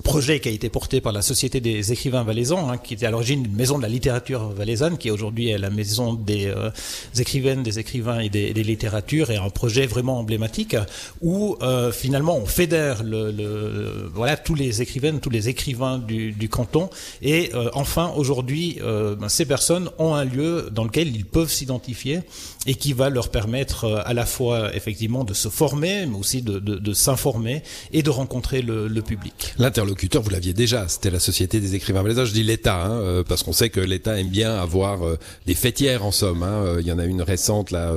projet 0.00 0.40
qui 0.40 0.48
a 0.48 0.52
été 0.52 0.68
porté 0.68 1.00
par 1.00 1.12
la 1.12 1.22
Société 1.22 1.60
des 1.60 1.92
écrivains 1.92 2.22
valaisans, 2.22 2.70
hein, 2.70 2.78
qui 2.78 2.94
était 2.94 3.06
à 3.06 3.10
l'origine 3.10 3.44
une 3.44 3.54
maison 3.54 3.78
de 3.78 3.82
la 3.82 3.88
littérature 3.88 4.48
valaisanne, 4.50 4.98
qui 4.98 5.10
aujourd'hui 5.10 5.50
est 5.50 5.58
la 5.58 5.70
maison 5.70 6.14
des, 6.14 6.46
euh, 6.46 6.70
écrivaines, 7.18 7.62
des 7.62 7.78
écrivains 7.78 8.20
et 8.20 8.28
des, 8.28 8.52
des, 8.52 8.62
littératures, 8.62 9.30
et 9.30 9.36
un 9.36 9.50
projet 9.50 9.86
vraiment 9.86 10.18
emblématique 10.18 10.76
où 11.20 11.56
euh, 11.62 11.92
finalement 11.92 12.36
on 12.36 12.46
fédère 12.46 13.02
le, 13.02 13.30
le, 13.30 14.10
voilà 14.14 14.36
tous 14.36 14.54
les 14.54 14.82
écrivaines, 14.82 15.20
tous 15.20 15.30
les 15.30 15.48
écrivains 15.48 15.98
du, 15.98 16.32
du 16.32 16.48
canton, 16.48 16.90
et 17.22 17.50
euh, 17.54 17.70
enfin 17.74 18.12
aujourd'hui 18.16 18.78
ben, 18.80 19.28
ces 19.28 19.44
personnes 19.44 19.90
ont 19.98 20.14
un 20.14 20.24
lieu 20.24 20.68
dans 20.72 20.84
lequel 20.84 21.14
ils 21.14 21.24
peuvent 21.24 21.50
s'identifier 21.50 22.20
et 22.66 22.74
qui 22.74 22.92
va 22.92 23.10
leur 23.10 23.30
permettre 23.30 24.02
à 24.04 24.14
la 24.14 24.26
fois 24.26 24.74
effectivement 24.74 25.24
de 25.24 25.34
se 25.34 25.48
former, 25.48 26.06
mais 26.06 26.16
aussi 26.16 26.42
de, 26.42 26.58
de, 26.58 26.76
de 26.76 26.92
s'informer 26.92 27.62
et 27.92 28.02
de 28.02 28.10
rencontrer 28.10 28.62
le, 28.62 28.88
le 28.88 29.02
public 29.02 29.54
interlocuteur, 29.90 30.22
vous 30.22 30.30
l'aviez 30.30 30.52
déjà, 30.52 30.86
c'était 30.88 31.10
la 31.10 31.18
Société 31.18 31.60
des 31.60 31.74
écrivains 31.74 32.02
valaisans. 32.02 32.24
Je 32.24 32.32
dis 32.32 32.44
l'État, 32.44 32.84
hein, 32.84 33.00
euh, 33.00 33.22
parce 33.26 33.42
qu'on 33.42 33.52
sait 33.52 33.70
que 33.70 33.80
l'État 33.80 34.18
aime 34.18 34.28
bien 34.28 34.54
avoir 34.54 35.04
euh, 35.04 35.18
des 35.46 35.54
fêtières 35.54 36.04
en 36.04 36.12
somme. 36.12 36.42
Hein. 36.42 36.64
Euh, 36.64 36.76
il 36.80 36.86
y 36.86 36.92
en 36.92 36.98
a 36.98 37.04
une 37.04 37.22
récente 37.22 37.70
là 37.70 37.92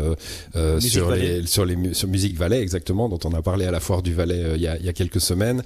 sur 0.80 1.12
les, 1.12 1.46
sur 1.46 1.66
les 1.66 1.94
sur 1.94 2.08
Musique 2.08 2.38
Valais 2.38 2.62
exactement, 2.62 3.10
dont 3.10 3.20
on 3.26 3.34
a 3.34 3.42
parlé 3.42 3.66
à 3.66 3.72
la 3.72 3.80
foire 3.80 4.02
du 4.02 4.14
Valais 4.14 4.54
il 4.56 4.62
y, 4.62 4.68
a, 4.68 4.78
il, 4.78 4.86
y 4.86 4.90
a, 4.90 4.94
quelques 4.94 5.22
semaines, 5.22 5.64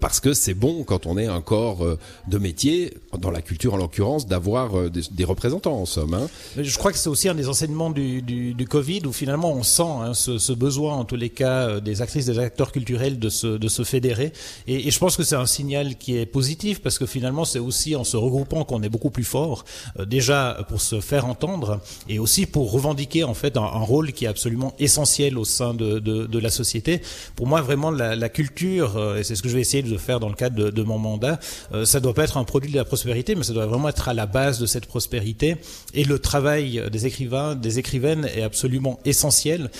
parce 0.00 0.20
que 0.20 0.32
c'est 0.32 0.54
bon 0.54 0.84
quand 0.84 1.06
on 1.06 1.18
est 1.18 1.26
un 1.26 1.40
corps 1.40 1.86
de 2.28 2.38
métier 2.38 2.94
dans 3.18 3.30
la 3.30 3.42
culture 3.42 3.74
en 3.74 3.76
l'occurrence 3.76 4.26
d'avoir 4.26 4.90
des, 4.90 5.02
des, 5.10 5.24
représentants 5.24 5.76
en 5.76 5.86
somme. 5.86 6.14
Hein. 6.14 6.28
Je 6.56 6.76
crois 6.78 6.92
que 6.92 6.98
c'est 6.98 7.08
aussi 7.08 7.28
un 7.28 7.34
des 7.34 7.48
enseignements 7.48 7.90
du, 7.90 8.22
du, 8.22 8.54
du 8.54 8.66
Covid 8.66 9.02
où 9.06 9.12
finalement 9.12 9.52
on 9.52 9.62
sent 9.62 9.82
hein, 9.82 10.14
ce, 10.14 10.38
ce, 10.38 10.52
besoin 10.52 10.94
en 10.94 11.04
tous 11.04 11.16
les 11.16 11.30
cas 11.30 11.80
des 11.80 12.02
actrices, 12.02 12.26
des 12.26 12.38
acteurs 12.38 12.72
culturels 12.72 13.18
de 13.18 13.28
se, 13.28 13.46
de 13.46 13.68
se 13.68 13.82
fédérer. 13.84 14.32
Et, 14.66 14.88
et 14.88 14.90
je 14.90 14.98
pense 14.98 15.16
que 15.16 15.24
c'est 15.24 15.36
un 15.42 15.46
signal 15.46 15.96
qui 15.96 16.16
est 16.16 16.26
positif 16.26 16.80
parce 16.80 16.98
que 16.98 17.06
finalement 17.06 17.44
c'est 17.44 17.58
aussi 17.58 17.94
en 17.96 18.04
se 18.04 18.16
regroupant 18.16 18.64
qu'on 18.64 18.82
est 18.82 18.88
beaucoup 18.88 19.10
plus 19.10 19.24
fort, 19.24 19.64
euh, 19.98 20.04
déjà 20.04 20.64
pour 20.68 20.80
se 20.80 21.00
faire 21.00 21.26
entendre 21.26 21.80
et 22.08 22.18
aussi 22.18 22.46
pour 22.46 22.72
revendiquer 22.72 23.24
en 23.24 23.34
fait 23.34 23.56
un, 23.56 23.82
rôle 23.82 24.12
qui 24.12 24.26
est 24.26 24.28
absolument 24.28 24.74
essentiel 24.78 25.36
au 25.36 25.44
sein 25.44 25.74
de, 25.74 25.98
de, 25.98 26.38
la 26.38 26.50
société. 26.50 27.02
Pour 27.34 27.46
moi 27.46 27.60
vraiment 27.60 27.90
la, 27.90 28.28
culture, 28.28 28.96
euh, 28.96 29.18
et 29.18 29.24
c'est 29.24 29.34
ce 29.34 29.42
que 29.42 29.48
je 29.48 29.54
vais 29.54 29.60
essayer 29.60 29.82
de 29.82 29.96
faire 29.96 30.20
dans 30.20 30.28
le 30.28 30.34
cadre 30.34 30.70
de, 30.70 30.82
mon 30.82 30.98
mandat, 30.98 31.40
euh, 31.72 31.84
ça 31.84 31.98
doit 32.00 32.14
pas 32.14 32.24
être 32.24 32.36
un 32.36 32.44
produit 32.44 32.70
de 32.70 32.76
la 32.76 32.84
prospérité, 32.84 33.34
mais 33.34 33.42
ça 33.42 33.52
doit 33.52 33.66
vraiment 33.66 33.88
être 33.88 34.08
à 34.08 34.14
la 34.14 34.26
base 34.26 34.60
de 34.60 34.66
cette 34.66 34.86
prospérité. 34.86 35.56
Et 35.94 36.04
le 36.04 36.18
travail 36.18 36.82
des 36.90 37.06
écrivains, 37.06 37.54
des 37.56 37.78
écrivaines 37.78 38.28
est 38.36 38.42
absolument 38.42 39.00
essentiel 39.04 39.70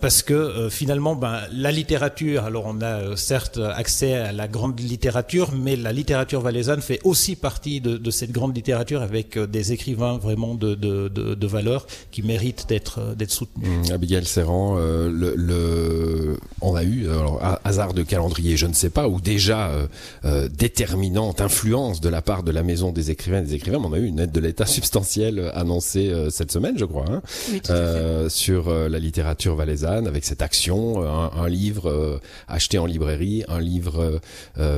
parce 0.00 0.22
que 0.22 0.68
finalement 0.70 1.14
ben, 1.14 1.40
la 1.52 1.70
littérature, 1.70 2.44
alors 2.44 2.64
on 2.66 2.80
a 2.80 3.16
certes 3.16 3.58
accès 3.58 4.14
à 4.14 4.32
la 4.32 4.48
grande 4.48 4.78
littérature, 4.80 4.93
littérature, 4.94 5.50
mais 5.52 5.74
la 5.76 5.92
littérature 5.92 6.40
valaisanne 6.40 6.80
fait 6.80 7.00
aussi 7.02 7.34
partie 7.34 7.80
de, 7.80 7.96
de 7.96 8.10
cette 8.12 8.30
grande 8.30 8.54
littérature 8.54 9.02
avec 9.02 9.36
euh, 9.36 9.46
des 9.46 9.72
écrivains 9.72 10.18
vraiment 10.18 10.54
de, 10.54 10.74
de, 10.76 11.08
de, 11.08 11.34
de 11.34 11.46
valeur 11.46 11.86
qui 12.12 12.22
méritent 12.22 12.66
d'être 12.68 13.00
euh, 13.00 13.14
d'être 13.14 13.32
soutenus. 13.32 13.68
Mmh, 13.88 13.92
Abigail 13.92 14.24
Serran, 14.24 14.76
euh, 14.78 15.10
le, 15.10 15.34
le, 15.36 16.36
on 16.60 16.74
a 16.76 16.84
eu, 16.84 17.08
alors, 17.08 17.40
hasard 17.64 17.92
de 17.92 18.02
calendrier, 18.04 18.56
je 18.56 18.66
ne 18.66 18.72
sais 18.72 18.90
pas, 18.90 19.08
ou 19.08 19.20
déjà 19.20 19.68
euh, 19.68 19.86
euh, 20.24 20.48
déterminante 20.48 21.40
influence 21.40 22.00
de 22.00 22.08
la 22.08 22.22
part 22.22 22.42
de 22.44 22.52
la 22.52 22.62
maison 22.62 22.92
des 22.92 23.10
écrivains 23.10 23.40
et 23.40 23.46
des 23.46 23.54
écrivains, 23.54 23.78
mais 23.80 23.88
on 23.88 23.92
a 23.94 23.98
eu 23.98 24.06
une 24.06 24.20
aide 24.20 24.32
de 24.32 24.40
l'État 24.40 24.66
substantielle 24.78 25.50
annoncée 25.54 26.12
cette 26.30 26.52
semaine, 26.52 26.76
je 26.78 26.84
crois, 26.84 27.06
hein, 27.10 27.22
oui, 27.50 27.60
sur 28.28 28.70
la 28.70 28.98
littérature 28.98 29.56
valaisanne, 29.56 30.06
avec 30.06 30.24
cette 30.24 30.42
action, 30.42 31.02
un, 31.02 31.30
un 31.44 31.48
livre 31.48 32.20
acheté 32.46 32.78
en 32.78 32.86
librairie, 32.86 33.42
un 33.48 33.60
livre 33.60 34.20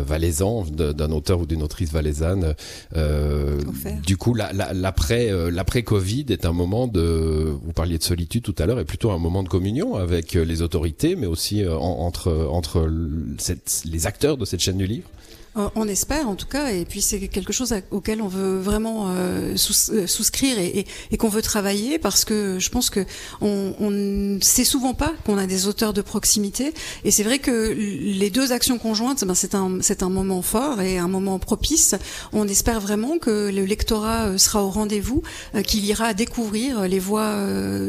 valaisan 0.07 0.65
d'un 0.65 1.11
auteur 1.11 1.41
ou 1.41 1.47
d'une 1.47 1.63
autrice 1.63 1.93
valaisanne. 1.93 2.55
Euh, 2.97 3.61
du 4.05 4.17
coup, 4.17 4.35
l'après 4.35 5.31
euh, 5.31 5.51
l'après 5.51 5.83
Covid 5.83 6.27
est 6.31 6.45
un 6.47 6.53
moment 6.53 6.87
de, 6.87 7.55
vous 7.63 7.73
parliez 7.73 7.99
de 7.99 8.03
solitude 8.03 8.43
tout 8.43 8.55
à 8.59 8.67
l'heure, 8.67 8.81
est 8.81 8.85
plutôt 8.85 9.11
un 9.11 9.19
moment 9.19 9.43
de 9.43 9.49
communion 9.49 9.97
avec 9.97 10.37
euh, 10.37 10.45
les 10.45 10.63
autorités, 10.63 11.17
mais 11.17 11.27
aussi 11.27 11.63
euh, 11.63 11.77
entre 11.77 12.49
entre 12.51 12.91
cette, 13.39 13.83
les 13.85 14.07
acteurs 14.07 14.37
de 14.37 14.45
cette 14.45 14.61
chaîne 14.61 14.79
du 14.79 14.87
livre. 14.87 15.09
Euh, 15.57 15.69
on 15.75 15.89
espère 15.89 16.29
en 16.29 16.35
tout 16.35 16.47
cas, 16.47 16.71
et 16.71 16.85
puis 16.85 17.01
c'est 17.01 17.19
quelque 17.29 17.53
chose 17.53 17.75
auquel 17.91 18.21
on 18.21 18.29
veut 18.29 18.59
vraiment 18.59 19.09
euh, 19.09 19.55
euh, 19.91 20.07
souscrire 20.07 20.59
et, 20.59 20.85
qu'on 21.17 21.29
veut 21.29 21.43
travailler 21.43 21.99
parce 21.99 22.27
que 22.27 22.59
je 22.59 22.69
pense 22.69 22.91
que 22.91 23.01
on, 23.41 23.75
on 23.81 24.39
sait 24.43 24.65
souvent 24.65 24.93
pas 24.93 25.15
qu'on 25.25 25.39
a 25.39 25.47
des 25.47 25.67
auteurs 25.67 25.95
de 25.95 26.03
proximité. 26.03 26.75
Et 27.05 27.11
c'est 27.11 27.23
vrai 27.23 27.39
que 27.39 27.73
les 27.73 28.29
deux 28.29 28.53
actions 28.53 28.79
conjointes, 28.79 29.25
ben 29.25 29.35
c'est 29.35 30.03
un 30.03 30.09
moment 30.11 30.43
fort 30.43 30.83
et 30.83 30.99
un 30.99 31.09
moment 31.09 31.39
propice. 31.39 31.95
On 32.35 32.47
espère 32.47 32.81
vraiment 32.81 33.19
que 33.19 33.51
le 33.51 33.65
lectorat 33.65 34.37
sera 34.37 34.63
au 34.63 34.69
rendez-vous, 34.69 35.23
qu'il 35.67 35.87
ira 35.87 36.13
découvrir 36.13 36.83
les 36.83 36.99
voix 36.99 37.35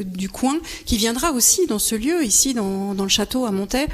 du 0.05 0.29
coin, 0.29 0.57
qui 0.86 0.97
viendra 0.97 1.33
aussi 1.33 1.67
dans 1.67 1.79
ce 1.79 1.95
lieu 1.95 2.24
ici 2.24 2.53
dans, 2.53 2.93
dans 2.93 3.03
le 3.03 3.09
château 3.09 3.45
à 3.45 3.51
Montaix 3.51 3.88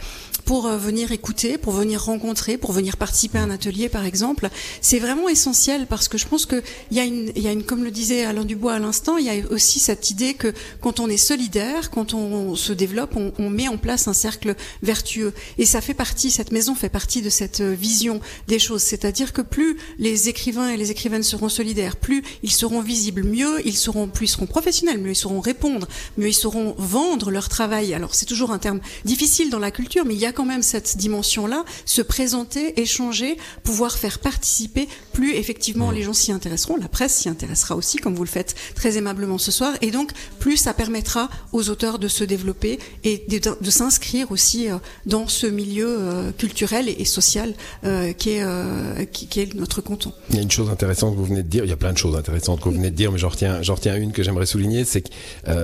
pour 0.46 0.68
venir 0.68 1.12
écouter, 1.12 1.58
pour 1.58 1.74
venir 1.74 2.04
rencontrer, 2.04 2.58
pour 2.58 2.72
venir 2.72 2.98
participer 2.98 3.40
à 3.40 3.44
un 3.44 3.50
atelier 3.50 3.63
par 3.92 4.06
exemple, 4.06 4.50
c'est 4.82 5.00
vraiment 5.00 5.30
essentiel 5.30 5.88
parce 5.88 6.08
que 6.08 6.18
je 6.18 6.28
pense 6.28 6.46
que 6.46 6.62
il 6.92 6.98
y 6.98 7.00
a 7.00 7.04
une, 7.04 7.32
y 7.36 7.48
a 7.48 7.52
une, 7.52 7.64
comme 7.64 7.84
le 7.84 7.92
disait 7.92 8.26
Alain 8.26 8.46
Dubois 8.46 8.74
à 8.74 8.80
l'instant, 8.80 9.18
il 9.18 9.26
y 9.26 9.30
a 9.30 9.52
aussi 9.52 9.80
cette 9.80 10.10
idée 10.10 10.34
que 10.34 10.54
quand 10.82 11.00
on 11.00 11.08
est 11.10 11.18
solidaire, 11.18 11.90
quand 11.90 12.14
on 12.14 12.56
se 12.56 12.74
développe, 12.74 13.16
on, 13.16 13.34
on, 13.40 13.50
met 13.50 13.68
en 13.68 13.78
place 13.78 14.08
un 14.08 14.14
cercle 14.14 14.56
vertueux 14.82 15.34
et 15.58 15.66
ça 15.66 15.82
fait 15.82 15.94
partie, 15.94 16.32
cette 16.32 16.52
maison 16.52 16.76
fait 16.76 16.90
partie 16.90 17.22
de 17.22 17.30
cette 17.30 17.62
vision 17.62 18.20
des 18.48 18.60
choses, 18.60 18.82
c'est-à-dire 18.82 19.34
que 19.34 19.42
plus 19.42 19.78
les 20.00 20.30
écrivains 20.30 20.70
et 20.70 20.78
les 20.78 20.92
écrivaines 20.92 21.24
seront 21.24 21.50
solidaires, 21.50 21.96
plus 21.96 22.24
ils 22.42 22.52
seront 22.52 22.82
visibles, 22.82 23.24
mieux 23.24 23.66
ils 23.66 23.78
seront, 23.78 24.08
plus 24.08 24.26
ils 24.26 24.30
seront 24.30 24.48
professionnels, 24.48 25.00
mieux 25.00 25.12
ils 25.12 25.16
sauront 25.16 25.42
répondre, 25.42 25.88
mieux 26.18 26.30
ils 26.30 26.34
sauront 26.34 26.76
vendre 26.78 27.32
leur 27.32 27.50
travail. 27.50 27.94
Alors 27.94 28.16
c'est 28.16 28.26
toujours 28.26 28.52
un 28.52 28.60
terme 28.60 28.80
difficile 29.06 29.50
dans 29.50 29.60
la 29.60 29.72
culture, 29.72 30.06
mais 30.06 30.16
il 30.16 30.20
y 30.20 30.26
a 30.26 30.32
quand 30.32 30.46
même 30.46 30.64
cette 30.64 30.98
dimension-là, 30.98 31.66
se 31.86 32.02
présenter, 32.02 32.80
échanger, 32.80 33.38
pouvoir 33.64 33.98
faire 33.98 34.20
participer, 34.20 34.88
plus 35.12 35.36
effectivement 35.36 35.92
les 35.92 36.04
gens 36.04 36.14
s'y 36.14 36.32
intéresseront, 36.32 36.78
la 36.78 36.88
presse 36.88 37.16
s'y 37.16 37.30
intéressera 37.30 37.76
aussi, 37.76 37.98
comme 37.98 38.16
vous 38.16 38.24
le 38.24 38.30
faites 38.30 38.56
très 38.76 38.98
aimablement 38.98 39.38
ce 39.38 39.52
soir, 39.52 39.74
et 39.82 39.92
donc 39.92 40.12
plus 40.40 40.58
ça 40.58 40.74
permettra 40.74 41.30
aux 41.52 41.70
auteurs 41.70 42.00
de 42.00 42.08
se 42.08 42.24
développer 42.24 42.80
et 43.04 43.24
de, 43.28 43.40
de 43.60 43.72
s'inscrire 43.72 44.32
aussi 44.32 44.70
euh, 44.70 44.78
dans 45.06 45.28
ce 45.28 45.48
milieu 45.48 45.88
euh, 45.88 46.32
culturel 46.32 46.90
et, 46.90 47.06
social 47.06 47.54
euh, 47.84 48.14
qui, 48.14 48.32
est, 48.32 49.12
qui, 49.12 49.28
qui, 49.28 49.42
est 49.42 49.54
notre 49.54 49.82
canton. 49.82 50.14
Il 50.30 50.38
y 50.38 50.40
a 50.40 50.42
une 50.42 50.52
chose 50.52 50.70
intéressante 50.70 51.14
que 51.14 51.20
vous 51.20 51.26
venez 51.26 51.44
de 51.44 51.48
dire, 51.48 51.64
il 51.66 51.70
y 51.70 51.74
a 51.74 51.78
plein 51.78 51.94
de 51.94 51.98
choses 51.98 52.16
intéressantes 52.16 52.60
que 52.60 52.70
vous 52.70 52.76
venez 52.76 52.92
de 52.92 52.96
dire, 52.96 53.12
mais 53.12 53.18
j'en 53.18 53.30
retiens, 53.30 53.62
j'en 53.62 53.76
retiens 53.76 53.96
une 53.96 54.12
que 54.12 54.24
j'aimerais 54.24 54.46
souligner, 54.46 54.86
c'est 54.86 55.02
que 55.02 55.10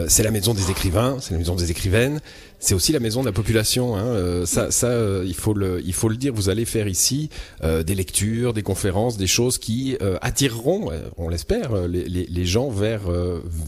c'est 0.08 0.24
la 0.24 0.31
maison 0.31 0.53
des 0.53 0.69
écrivains, 0.69 1.17
c'est 1.22 1.31
la 1.31 1.38
maison 1.38 1.55
des 1.55 1.72
écrivaines, 1.72 2.19
c'est 2.59 2.75
aussi 2.75 2.91
la 2.91 2.99
maison 2.99 3.21
de 3.21 3.25
la 3.25 3.31
population. 3.31 3.95
Hein. 3.95 4.05
Euh, 4.05 4.45
ça, 4.45 4.69
euh, 4.83 5.23
il 5.25 5.33
faut 5.33 5.53
le, 5.53 5.81
dire. 6.17 6.33
Vous 6.33 6.49
allez 6.49 6.65
faire 6.65 6.87
ici 6.87 7.29
euh, 7.63 7.83
des 7.83 7.95
lectures, 7.95 8.53
des 8.53 8.63
conférences, 8.63 9.17
des 9.17 9.27
choses 9.27 9.57
qui 9.57 9.97
attireront, 10.21 10.91
on 11.17 11.29
l'espère, 11.29 11.87
les, 11.87 12.07
les, 12.07 12.25
les, 12.25 12.45
gens 12.45 12.69
vers 12.69 13.01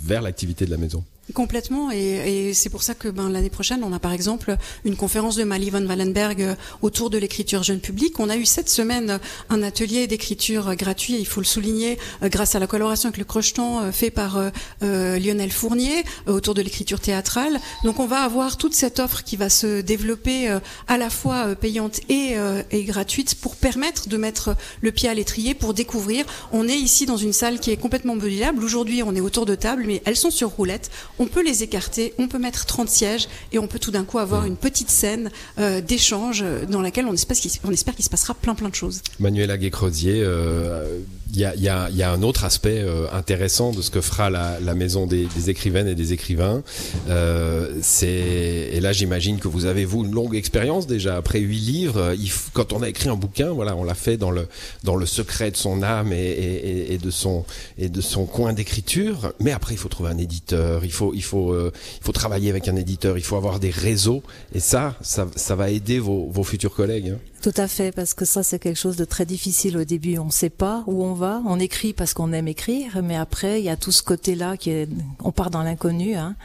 vers 0.03 0.21
l'activité 0.21 0.65
de 0.65 0.71
la 0.71 0.77
maison. 0.77 1.03
Complètement, 1.33 1.91
et, 1.91 2.49
et 2.49 2.53
c'est 2.53 2.69
pour 2.69 2.83
ça 2.83 2.93
que 2.93 3.07
ben, 3.07 3.29
l'année 3.29 3.51
prochaine, 3.51 3.83
on 3.85 3.93
a 3.93 3.99
par 3.99 4.11
exemple 4.11 4.57
une 4.83 4.97
conférence 4.97 5.37
de 5.37 5.45
Mali 5.45 5.69
van 5.69 5.85
Wallenberg 5.85 6.41
euh, 6.41 6.55
autour 6.81 7.09
de 7.09 7.17
l'écriture 7.17 7.63
jeune 7.63 7.79
public. 7.79 8.19
On 8.19 8.27
a 8.27 8.35
eu 8.35 8.43
cette 8.43 8.67
semaine 8.67 9.17
un 9.49 9.63
atelier 9.63 10.07
d'écriture 10.07 10.75
gratuit, 10.75 11.15
il 11.17 11.25
faut 11.25 11.39
le 11.39 11.45
souligner, 11.45 11.99
euh, 12.21 12.27
grâce 12.27 12.55
à 12.55 12.59
la 12.59 12.67
collaboration 12.67 13.07
avec 13.07 13.17
le 13.17 13.23
Crocheton 13.23 13.79
euh, 13.79 13.91
fait 13.93 14.09
par 14.09 14.35
euh, 14.37 15.19
Lionel 15.19 15.51
Fournier 15.51 16.03
autour 16.25 16.53
de 16.53 16.61
l'écriture 16.61 16.99
théâtrale. 16.99 17.61
Donc 17.85 17.99
on 17.99 18.07
va 18.07 18.23
avoir 18.23 18.57
toute 18.57 18.73
cette 18.73 18.99
offre 18.99 19.23
qui 19.23 19.37
va 19.37 19.49
se 19.49 19.79
développer 19.79 20.49
à 20.87 20.97
la 20.97 21.09
fois 21.09 21.55
payante 21.55 22.01
et, 22.09 22.35
et 22.71 22.83
gratuite 22.83 23.35
pour 23.35 23.55
permettre 23.55 24.09
de 24.09 24.17
mettre 24.17 24.55
le 24.81 24.91
pied 24.91 25.07
à 25.07 25.13
l'étrier, 25.13 25.53
pour 25.53 25.73
découvrir. 25.73 26.25
On 26.51 26.67
est 26.67 26.77
ici 26.77 27.05
dans 27.05 27.17
une 27.17 27.33
salle 27.33 27.59
qui 27.59 27.71
est 27.71 27.77
complètement 27.77 28.15
modulable. 28.15 28.63
Aujourd'hui, 28.63 29.03
on 29.03 29.15
est 29.15 29.21
autour 29.21 29.45
de 29.45 29.55
table, 29.55 29.83
mais 29.85 30.01
elles 30.05 30.17
sont 30.17 30.31
sur 30.31 30.49
roulette 30.49 30.89
on 31.21 31.27
peut 31.27 31.43
les 31.43 31.61
écarter, 31.61 32.13
on 32.17 32.27
peut 32.27 32.39
mettre 32.39 32.65
30 32.65 32.89
sièges 32.89 33.27
et 33.51 33.59
on 33.59 33.67
peut 33.67 33.77
tout 33.77 33.91
d'un 33.91 34.03
coup 34.03 34.17
avoir 34.17 34.45
une 34.45 34.57
petite 34.57 34.89
scène 34.89 35.29
euh, 35.59 35.79
d'échange 35.79 36.43
dans 36.67 36.81
laquelle 36.81 37.05
on 37.05 37.13
espère 37.13 37.37
qu'il 37.37 38.03
se 38.05 38.09
passera 38.09 38.33
plein 38.33 38.55
plein 38.55 38.69
de 38.69 38.75
choses. 38.75 39.01
Manuel 39.19 39.51
Aguet-Crosier, 39.51 40.23
euh, 40.23 40.99
il 41.33 41.39
y, 41.39 41.69
a, 41.69 42.11
un 42.11 42.23
autre 42.23 42.43
aspect 42.43 42.79
euh, 42.79 43.07
intéressant 43.13 43.71
de 43.71 43.81
ce 43.81 43.89
que 43.89 44.01
fera 44.01 44.29
la, 44.29 44.75
maison 44.75 45.07
des, 45.07 45.49
écrivaines 45.49 45.87
et 45.87 45.95
des 45.95 46.11
écrivains. 46.11 46.61
Euh, 47.07 47.81
et 48.01 48.79
là 48.81 48.91
j'imagine 48.91 49.39
que 49.39 49.47
vous 49.47 49.65
avez 49.65 49.85
vous 49.85 50.03
une 50.03 50.11
longue 50.11 50.35
expérience 50.35 50.87
déjà 50.87 51.15
après 51.15 51.39
huit 51.39 51.59
livres. 51.59 52.13
Quand 52.53 52.73
on 52.73 52.81
a 52.81 52.89
écrit 52.89 53.09
un 53.09 53.15
bouquin, 53.15 53.51
voilà, 53.51 53.75
on 53.75 53.83
l'a 53.83 53.93
fait 53.93 54.17
dans 54.17 54.31
le 54.31 55.05
secret 55.05 55.51
de 55.51 55.57
son 55.57 55.83
âme 55.83 56.11
et 56.11 56.99
de 57.01 57.11
son 57.11 57.45
et 57.77 57.87
de 57.87 58.01
son 58.01 58.25
coin 58.25 58.53
d'écriture. 58.53 59.33
Mais 59.39 59.51
après 59.51 59.73
il 59.73 59.77
faut 59.77 59.89
trouver 59.89 60.09
un 60.09 60.17
éditeur, 60.17 60.83
il 60.83 60.91
faut 60.91 61.10
il 61.13 61.23
faut 61.23 61.51
euh, 61.53 61.71
il 61.99 62.03
faut 62.03 62.11
travailler 62.11 62.49
avec 62.49 62.67
un 62.67 62.75
éditeur, 62.75 63.17
il 63.17 63.23
faut 63.23 63.37
avoir 63.37 63.59
des 63.59 63.69
réseaux 63.69 64.23
et 64.53 64.59
ça 64.59 64.95
ça, 65.01 65.27
ça 65.35 65.55
va 65.55 65.69
aider 65.69 65.99
vos, 65.99 66.27
vos 66.29 66.43
futurs 66.43 66.73
collègues. 66.73 67.09
Hein. 67.09 67.30
Tout 67.41 67.53
à 67.57 67.67
fait, 67.67 67.91
parce 67.91 68.13
que 68.13 68.23
ça 68.23 68.43
c'est 68.43 68.59
quelque 68.59 68.77
chose 68.77 68.97
de 68.97 69.05
très 69.05 69.25
difficile 69.25 69.77
au 69.77 69.83
début. 69.83 70.19
On 70.19 70.25
ne 70.25 70.31
sait 70.31 70.51
pas 70.51 70.83
où 70.85 71.03
on 71.03 71.13
va. 71.13 71.41
On 71.47 71.59
écrit 71.59 71.91
parce 71.91 72.13
qu'on 72.13 72.33
aime 72.33 72.47
écrire, 72.47 73.01
mais 73.03 73.15
après 73.15 73.59
il 73.59 73.65
y 73.65 73.69
a 73.69 73.75
tout 73.75 73.91
ce 73.91 74.03
côté-là 74.03 74.57
qui 74.57 74.69
est, 74.69 74.87
on 75.23 75.31
part 75.31 75.49
dans 75.49 75.63
l'inconnu. 75.63 76.15
Hein. 76.15 76.35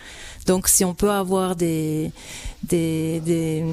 Donc 0.46 0.68
si 0.68 0.84
on 0.84 0.94
peut 0.94 1.10
avoir 1.10 1.54
des, 1.54 2.12
des, 2.62 3.20
des 3.20 3.64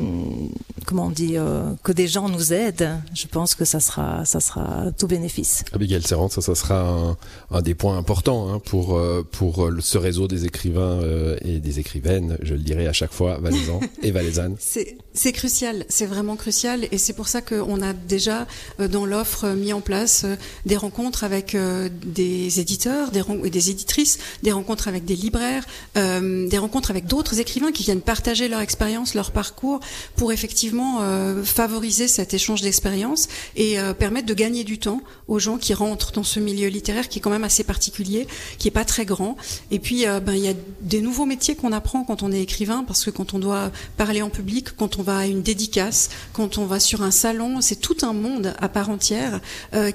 comment 0.86 1.06
on 1.06 1.12
dit, 1.12 1.38
euh, 1.38 1.74
que 1.84 1.92
des 1.92 2.08
gens 2.08 2.28
nous 2.28 2.52
aident, 2.52 3.00
je 3.14 3.28
pense 3.28 3.56
que 3.56 3.64
ça 3.64 3.80
sera, 3.80 4.26
ça 4.26 4.40
sera 4.40 4.92
tout 4.98 5.08
bénéfice. 5.08 5.64
Abigail 5.72 6.02
Serrant, 6.02 6.30
ça, 6.30 6.42
ça 6.42 6.56
sera 6.56 6.82
un, 6.82 7.18
un 7.52 7.62
des 7.62 7.76
points 7.76 7.98
importants 7.98 8.52
hein, 8.52 8.60
pour 8.60 8.98
euh, 8.98 9.26
pour 9.32 9.70
ce 9.80 9.98
réseau 9.98 10.28
des 10.28 10.46
écrivains 10.46 11.00
euh, 11.02 11.38
et 11.42 11.60
des 11.60 11.80
écrivaines. 11.80 12.38
Je 12.42 12.54
le 12.54 12.60
dirai 12.60 12.88
à 12.88 12.94
chaque 12.94 13.14
fois, 13.14 13.38
Valaisan 13.40 13.80
et 14.02 14.12
Valaisanne. 14.12 14.58
C'est 15.14 15.32
crucial, 15.32 15.86
c'est 15.90 16.06
vraiment 16.06 16.36
crucial, 16.36 16.88
et 16.92 16.98
c'est 16.98 17.14
pour 17.14 17.28
ça 17.28 17.42
qu'on 17.42 17.82
a 17.82 17.94
déjà 17.94 18.48
dans 18.80 19.06
l'offre 19.06 19.50
mis 19.50 19.74
en 19.74 19.82
place 19.82 20.26
des 20.66 20.76
rencontres 20.76 21.24
avec 21.24 21.56
des 21.56 22.60
éditeurs, 22.60 23.12
des, 23.12 23.22
des 23.50 23.70
éditrices, 23.70 24.18
des 24.42 24.52
rencontres 24.52 24.88
avec 24.88 25.06
des 25.06 25.16
libraires, 25.16 25.66
des 25.96 26.58
rencontres 26.58 26.90
avec 26.90 27.06
d'autres 27.06 27.40
écrivains 27.40 27.72
qui 27.72 27.84
viennent 27.84 28.02
partager 28.02 28.48
leur 28.48 28.62
expérience, 28.62 29.14
leur 29.14 29.32
parcours, 29.32 29.80
pour 30.16 30.32
effectivement 30.32 31.00
euh, 31.02 31.44
favoriser 31.44 32.08
cet 32.08 32.34
échange 32.34 32.62
d'expériences 32.62 33.28
et 33.56 33.80
euh, 33.80 33.94
permettre 33.94 34.28
de 34.28 34.34
gagner 34.34 34.64
du 34.64 34.80
temps 34.80 35.02
aux 35.28 35.40
gens 35.40 35.58
qui 35.58 35.74
rentrent 35.74 36.12
dans 36.12 36.24
ce 36.24 36.40
milieu 36.40 36.68
littéraire 36.68 37.10
qui 37.10 37.20
est 37.20 37.22
quand 37.22 37.30
même 37.30 37.44
assez 37.44 37.64
particulier, 37.64 38.28
qui 38.58 38.68
est 38.68 38.72
pas 38.72 38.86
très 38.86 39.06
grand. 39.06 39.38
Et 39.72 39.80
puis, 39.80 40.08
euh, 40.08 40.20
ben 40.20 40.34
il 40.34 40.44
y 40.44 40.50
a 40.50 40.54
des 40.82 41.02
nouveaux 41.02 41.26
métiers 41.26 41.56
qu'on 41.56 41.72
apprend 41.72 42.04
quand 42.04 42.24
on 42.24 42.32
est 42.32 42.42
écrivain, 42.42 42.84
parce 42.86 43.04
que 43.04 43.10
quand 43.10 43.34
on 43.34 43.40
doit 43.40 43.72
parler 43.98 44.22
en 44.22 44.30
public, 44.30 44.76
quand 44.78 44.98
on 44.98 45.03
va 45.04 45.20
à 45.20 45.26
une 45.26 45.42
dédicace, 45.42 46.10
quand 46.34 46.58
on 46.58 46.66
va 46.66 46.80
sur 46.80 47.04
un 47.04 47.12
salon, 47.12 47.62
c'est 47.62 47.76
tout 47.76 47.98
un 48.02 48.14
monde 48.14 48.54
à 48.60 48.70
part 48.70 48.90
entière 48.90 49.40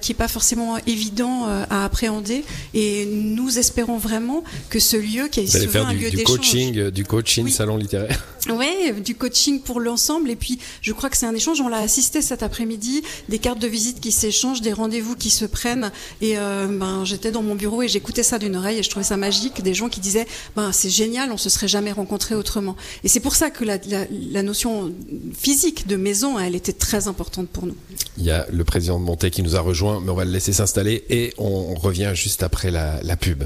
qui 0.00 0.12
est 0.12 0.14
pas 0.14 0.28
forcément 0.28 0.76
évident 0.86 1.46
à 1.46 1.84
appréhender. 1.84 2.44
Et 2.74 3.06
nous 3.06 3.58
espérons 3.58 3.98
vraiment 3.98 4.44
que 4.70 4.78
ce 4.78 4.96
lieu, 4.96 5.28
qui 5.28 5.40
est 5.40 5.46
souvent 5.46 5.86
un 5.86 5.92
lieu 5.92 6.10
d'échange, 6.10 6.54
euh, 6.76 6.90
du 6.90 7.04
coaching 7.04 7.48
salon 7.48 7.76
littéraire. 7.76 8.24
Oui, 8.50 8.92
du 9.04 9.14
coaching 9.14 9.60
pour 9.60 9.78
l'ensemble. 9.78 10.30
Et 10.30 10.36
puis, 10.36 10.58
je 10.80 10.92
crois 10.92 11.10
que 11.10 11.18
c'est 11.18 11.26
un 11.26 11.34
échange. 11.34 11.60
On 11.60 11.68
l'a 11.68 11.78
assisté 11.78 12.22
cet 12.22 12.42
après-midi, 12.42 13.02
des 13.28 13.38
cartes 13.38 13.58
de 13.58 13.66
visite 13.66 14.00
qui 14.00 14.10
s'échangent, 14.10 14.62
des 14.62 14.72
rendez-vous 14.72 15.16
qui 15.16 15.28
se 15.28 15.44
prennent. 15.44 15.90
Et 16.22 16.38
euh, 16.38 16.66
ben, 16.66 17.04
j'étais 17.04 17.30
dans 17.30 17.42
mon 17.42 17.56
bureau 17.56 17.82
et 17.82 17.88
j'écoutais 17.88 18.22
ça 18.22 18.38
d'une 18.38 18.56
oreille 18.56 18.78
et 18.78 18.82
je 18.82 18.88
trouvais 18.88 19.04
ça 19.04 19.18
magique. 19.18 19.62
Des 19.62 19.74
gens 19.74 19.90
qui 19.90 20.00
disaient, 20.00 20.26
ben, 20.56 20.72
c'est 20.72 20.88
génial, 20.88 21.30
on 21.30 21.36
se 21.36 21.50
serait 21.50 21.68
jamais 21.68 21.92
rencontrés 21.92 22.34
autrement. 22.34 22.74
Et 23.04 23.08
c'est 23.08 23.20
pour 23.20 23.34
ça 23.34 23.50
que 23.50 23.64
la, 23.64 23.76
la, 23.86 24.42
notion 24.42 24.94
physique 25.34 25.86
de 25.86 25.96
maison, 25.96 26.38
elle 26.38 26.54
était 26.54 26.72
très 26.72 27.08
importante 27.08 27.48
pour 27.48 27.66
nous. 27.66 27.76
Il 28.16 28.24
y 28.24 28.30
a 28.30 28.46
le 28.50 28.64
président 28.64 28.98
de 28.98 29.04
Monté 29.04 29.30
qui 29.30 29.42
nous 29.42 29.56
a 29.56 29.60
rejoint, 29.60 30.00
mais 30.00 30.10
on 30.10 30.14
va 30.14 30.24
le 30.24 30.30
laisser 30.30 30.52
s'installer 30.52 31.04
et 31.08 31.34
on 31.38 31.74
revient 31.74 32.12
juste 32.14 32.42
après 32.42 32.70
la, 32.70 33.02
la 33.02 33.16
pub. 33.16 33.44